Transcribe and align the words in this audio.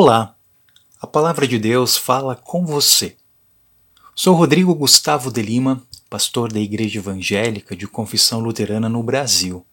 Olá, 0.00 0.36
a 1.00 1.08
Palavra 1.08 1.44
de 1.44 1.58
Deus 1.58 1.96
fala 1.96 2.36
com 2.36 2.64
você. 2.64 3.16
Sou 4.14 4.32
Rodrigo 4.36 4.72
Gustavo 4.72 5.28
de 5.28 5.42
Lima, 5.42 5.82
pastor 6.08 6.52
da 6.52 6.60
Igreja 6.60 7.00
Evangélica 7.00 7.74
de 7.74 7.84
Confissão 7.88 8.38
Luterana 8.38 8.88
no 8.88 9.02
Brasil. 9.02 9.66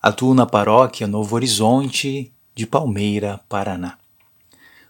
Atuo 0.00 0.34
na 0.34 0.46
paróquia 0.46 1.08
Novo 1.08 1.34
Horizonte 1.34 2.32
de 2.54 2.64
Palmeira, 2.64 3.40
Paraná. 3.48 3.98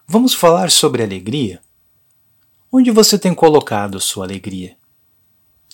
Vamos 0.06 0.34
falar 0.34 0.70
sobre 0.70 1.02
alegria? 1.02 1.62
Onde 2.70 2.90
você 2.90 3.18
tem 3.18 3.32
colocado 3.32 3.98
sua 3.98 4.26
alegria? 4.26 4.76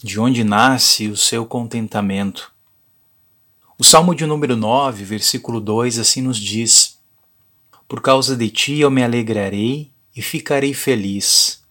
De 0.00 0.20
onde 0.20 0.44
nasce 0.44 1.08
o 1.08 1.16
seu 1.16 1.44
contentamento? 1.44 2.52
O 3.76 3.82
Salmo 3.82 4.14
de 4.14 4.24
número 4.26 4.56
9, 4.56 5.02
versículo 5.02 5.60
2 5.60 5.98
assim 5.98 6.22
nos 6.22 6.38
diz: 6.38 6.91
Por 7.92 8.00
causa 8.00 8.34
de 8.34 8.48
ti 8.48 8.80
eu 8.80 8.90
me 8.90 9.04
alegrarei 9.04 9.90
e 10.16 10.22
ficarei 10.22 10.72
feliz. 10.72 11.62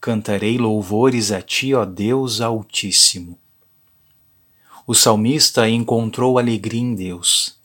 Cantarei 0.00 0.56
louvores 0.56 1.30
a 1.30 1.42
ti, 1.42 1.74
ó 1.74 1.84
Deus 1.84 2.40
Altíssimo. 2.40 3.38
O 4.86 4.94
salmista 4.94 5.68
encontrou 5.68 6.38
alegria 6.38 6.80
em 6.80 6.94
Deus. 6.94 7.58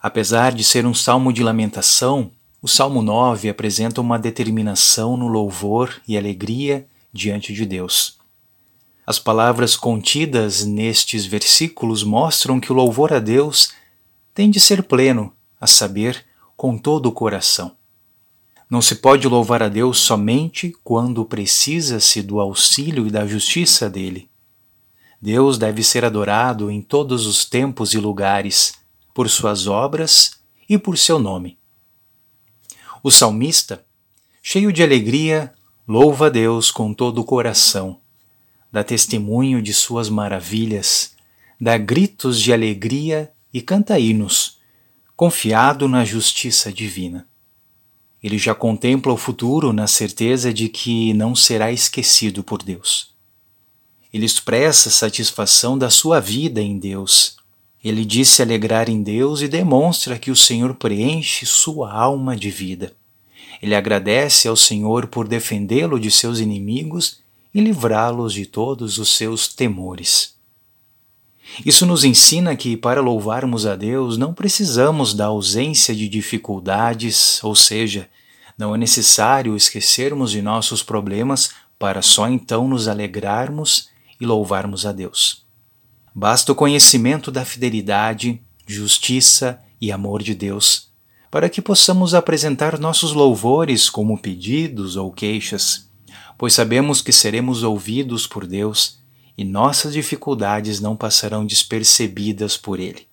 Apesar 0.00 0.52
de 0.52 0.62
ser 0.62 0.86
um 0.86 0.94
salmo 0.94 1.32
de 1.32 1.42
lamentação, 1.42 2.30
o 2.62 2.68
Salmo 2.68 3.02
9 3.02 3.48
apresenta 3.48 4.00
uma 4.00 4.16
determinação 4.16 5.16
no 5.16 5.26
louvor 5.26 6.00
e 6.06 6.16
alegria 6.16 6.86
diante 7.12 7.52
de 7.52 7.66
Deus. 7.66 8.18
As 9.04 9.18
palavras 9.18 9.74
contidas 9.74 10.64
nestes 10.64 11.26
versículos 11.26 12.04
mostram 12.04 12.60
que 12.60 12.70
o 12.70 12.76
louvor 12.76 13.12
a 13.12 13.18
Deus 13.18 13.72
tem 14.32 14.48
de 14.48 14.60
ser 14.60 14.84
pleno, 14.84 15.34
a 15.60 15.66
saber, 15.66 16.29
com 16.60 16.76
todo 16.76 17.06
o 17.06 17.12
coração. 17.12 17.74
Não 18.68 18.82
se 18.82 18.96
pode 18.96 19.26
louvar 19.26 19.62
a 19.62 19.68
Deus 19.70 19.98
somente 19.98 20.76
quando 20.84 21.24
precisa-se 21.24 22.20
do 22.20 22.38
auxílio 22.38 23.06
e 23.06 23.10
da 23.10 23.26
justiça 23.26 23.88
dele. 23.88 24.28
Deus 25.18 25.56
deve 25.56 25.82
ser 25.82 26.04
adorado 26.04 26.70
em 26.70 26.82
todos 26.82 27.26
os 27.26 27.46
tempos 27.46 27.94
e 27.94 27.96
lugares, 27.96 28.74
por 29.14 29.30
suas 29.30 29.66
obras 29.66 30.32
e 30.68 30.76
por 30.76 30.98
seu 30.98 31.18
nome. 31.18 31.56
O 33.02 33.10
salmista, 33.10 33.82
cheio 34.42 34.70
de 34.70 34.82
alegria, 34.82 35.54
louva 35.88 36.26
a 36.26 36.28
Deus 36.28 36.70
com 36.70 36.92
todo 36.92 37.22
o 37.22 37.24
coração 37.24 37.98
dá 38.70 38.84
testemunho 38.84 39.62
de 39.62 39.72
suas 39.72 40.10
maravilhas, 40.10 41.14
dá 41.58 41.78
gritos 41.78 42.38
de 42.38 42.52
alegria 42.52 43.32
e 43.52 43.60
canta 43.60 43.98
hinos, 43.98 44.49
confiado 45.20 45.86
na 45.86 46.02
justiça 46.02 46.72
divina. 46.72 47.26
Ele 48.22 48.38
já 48.38 48.54
contempla 48.54 49.12
o 49.12 49.18
futuro 49.18 49.70
na 49.70 49.86
certeza 49.86 50.50
de 50.50 50.66
que 50.70 51.12
não 51.12 51.36
será 51.36 51.70
esquecido 51.70 52.42
por 52.42 52.62
Deus. 52.62 53.10
Ele 54.10 54.24
expressa 54.24 54.88
satisfação 54.88 55.76
da 55.76 55.90
sua 55.90 56.20
vida 56.20 56.62
em 56.62 56.78
Deus. 56.78 57.36
Ele 57.84 58.02
diz 58.02 58.30
se 58.30 58.40
alegrar 58.40 58.88
em 58.88 59.02
Deus 59.02 59.42
e 59.42 59.48
demonstra 59.48 60.18
que 60.18 60.30
o 60.30 60.36
Senhor 60.36 60.74
preenche 60.76 61.44
sua 61.44 61.92
alma 61.92 62.34
de 62.34 62.50
vida. 62.50 62.94
Ele 63.60 63.74
agradece 63.74 64.48
ao 64.48 64.56
Senhor 64.56 65.06
por 65.06 65.28
defendê-lo 65.28 66.00
de 66.00 66.10
seus 66.10 66.40
inimigos 66.40 67.20
e 67.52 67.60
livrá-los 67.60 68.32
de 68.32 68.46
todos 68.46 68.96
os 68.96 69.14
seus 69.14 69.48
temores. 69.48 70.39
Isso 71.64 71.84
nos 71.84 72.04
ensina 72.04 72.54
que, 72.54 72.76
para 72.76 73.00
louvarmos 73.00 73.66
a 73.66 73.74
Deus, 73.74 74.16
não 74.16 74.32
precisamos 74.32 75.14
da 75.14 75.26
ausência 75.26 75.94
de 75.94 76.08
dificuldades, 76.08 77.42
ou 77.42 77.54
seja, 77.54 78.08
não 78.56 78.74
é 78.74 78.78
necessário 78.78 79.56
esquecermos 79.56 80.30
de 80.30 80.42
nossos 80.42 80.82
problemas 80.82 81.50
para 81.78 82.02
só 82.02 82.28
então 82.28 82.68
nos 82.68 82.88
alegrarmos 82.88 83.88
e 84.20 84.26
louvarmos 84.26 84.86
a 84.86 84.92
Deus. 84.92 85.44
Basta 86.14 86.52
o 86.52 86.54
conhecimento 86.54 87.30
da 87.30 87.44
fidelidade, 87.44 88.40
justiça 88.66 89.60
e 89.80 89.90
amor 89.90 90.22
de 90.22 90.34
Deus 90.34 90.90
para 91.30 91.48
que 91.48 91.62
possamos 91.62 92.12
apresentar 92.12 92.78
nossos 92.78 93.12
louvores 93.12 93.88
como 93.88 94.18
pedidos 94.18 94.96
ou 94.96 95.12
queixas 95.12 95.88
pois 96.36 96.54
sabemos 96.54 97.02
que 97.02 97.12
seremos 97.12 97.62
ouvidos 97.62 98.26
por 98.26 98.46
Deus 98.46 98.98
e 99.36 99.44
nossas 99.44 99.92
dificuldades 99.92 100.80
não 100.80 100.96
passarão 100.96 101.46
despercebidas 101.46 102.56
por 102.56 102.78
Ele. 102.78 103.08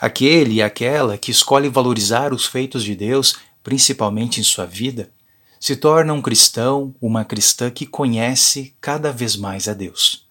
Aquele 0.00 0.54
e 0.54 0.62
aquela 0.62 1.18
que 1.18 1.30
escolhe 1.30 1.68
valorizar 1.68 2.32
os 2.32 2.46
feitos 2.46 2.84
de 2.84 2.94
Deus, 2.94 3.36
principalmente 3.62 4.40
em 4.40 4.44
sua 4.44 4.64
vida, 4.64 5.10
se 5.58 5.74
torna 5.74 6.12
um 6.12 6.22
cristão, 6.22 6.94
uma 7.00 7.24
cristã 7.24 7.70
que 7.70 7.86
conhece 7.86 8.74
cada 8.80 9.10
vez 9.10 9.36
mais 9.36 9.68
a 9.68 9.74
Deus. 9.74 10.26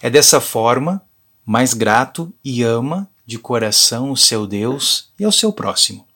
É 0.00 0.10
dessa 0.10 0.40
forma 0.40 1.02
mais 1.44 1.74
grato 1.74 2.32
e 2.44 2.62
ama 2.62 3.08
de 3.24 3.38
coração 3.38 4.10
o 4.10 4.16
seu 4.16 4.46
Deus 4.46 5.12
e 5.18 5.24
ao 5.24 5.32
seu 5.32 5.52
próximo. 5.52 6.06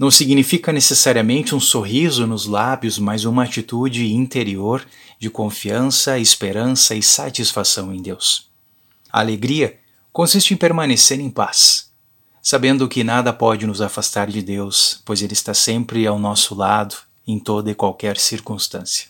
Não 0.00 0.10
significa 0.10 0.72
necessariamente 0.72 1.54
um 1.54 1.60
sorriso 1.60 2.26
nos 2.26 2.46
lábios, 2.46 2.98
mas 2.98 3.26
uma 3.26 3.44
atitude 3.44 4.14
interior 4.14 4.82
de 5.18 5.28
confiança, 5.28 6.18
esperança 6.18 6.94
e 6.94 7.02
satisfação 7.02 7.94
em 7.94 8.00
Deus. 8.00 8.50
A 9.12 9.20
alegria 9.20 9.78
consiste 10.10 10.54
em 10.54 10.56
permanecer 10.56 11.20
em 11.20 11.28
paz, 11.28 11.92
sabendo 12.40 12.88
que 12.88 13.04
nada 13.04 13.30
pode 13.30 13.66
nos 13.66 13.82
afastar 13.82 14.28
de 14.28 14.40
Deus, 14.40 15.02
pois 15.04 15.20
Ele 15.20 15.34
está 15.34 15.52
sempre 15.52 16.06
ao 16.06 16.18
nosso 16.18 16.54
lado 16.54 16.96
em 17.26 17.38
toda 17.38 17.70
e 17.70 17.74
qualquer 17.74 18.16
circunstância. 18.16 19.08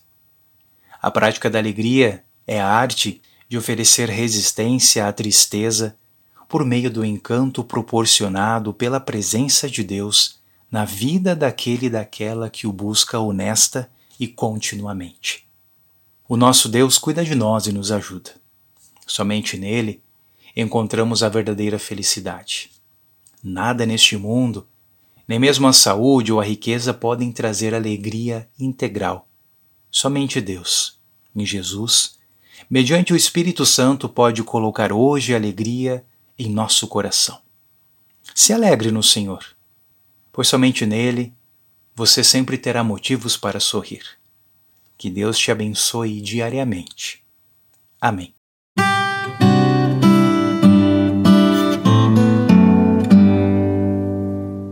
A 1.01 1.09
prática 1.09 1.49
da 1.49 1.61
alegria 1.61 2.25
é 2.45 2.61
a 2.61 2.67
arte 2.67 3.23
de 3.49 3.57
oferecer 3.57 4.09
resistência 4.09 5.07
à 5.07 5.13
tristeza 5.13 5.97
por 6.49 6.65
meio 6.65 6.91
do 6.91 7.05
encanto 7.05 7.63
proporcionado 7.63 8.75
pela 8.75 8.99
presença 8.99 9.71
de 9.71 9.85
Deus 9.85 10.40
na 10.71 10.85
vida 10.85 11.35
daquele 11.35 11.87
e 11.87 11.91
daquela 11.91 12.49
que 12.49 12.67
o 12.67 12.73
busca 12.73 13.19
honesta 13.19 13.91
e 14.19 14.29
continuamente. 14.29 15.45
O 16.29 16.37
nosso 16.37 16.69
Deus 16.69 16.97
cuida 16.97 17.25
de 17.25 17.35
nós 17.35 17.67
e 17.67 17.73
nos 17.73 17.91
ajuda. 17.91 18.31
Somente 19.07 19.57
nele 19.57 20.01
encontramos 20.55 21.23
a 21.23 21.29
verdadeira 21.29 21.79
felicidade. 21.79 22.71
Nada 23.43 23.85
neste 23.85 24.17
mundo, 24.17 24.67
nem 25.27 25.39
mesmo 25.39 25.67
a 25.67 25.73
saúde 25.73 26.33
ou 26.33 26.41
a 26.41 26.45
riqueza 26.45 26.95
podem 26.95 27.33
trazer 27.33 27.75
alegria 27.75 28.49
integral. 28.59 29.27
Somente 29.91 30.41
Deus, 30.41 30.99
em 31.35 31.45
Jesus, 31.45 32.17
mediante 32.69 33.13
o 33.13 33.17
Espírito 33.17 33.67
Santo, 33.67 34.09
pode 34.09 34.43
colocar 34.45 34.93
hoje 34.93 35.35
alegria 35.35 36.05
em 36.39 36.49
nosso 36.49 36.87
coração. 36.87 37.41
Se 38.35 38.53
alegre 38.53 38.93
no 38.93 39.03
Senhor 39.03 39.45
pois 40.41 40.49
somente 40.49 40.87
nele 40.87 41.35
você 41.95 42.25
sempre 42.25 42.57
terá 42.57 42.83
motivos 42.83 43.37
para 43.37 43.61
sorrir. 43.61 44.03
Que 44.97 45.11
Deus 45.11 45.39
te 45.39 45.51
abençoe 45.51 46.19
diariamente. 46.23 47.23
Amém. 48.01 48.33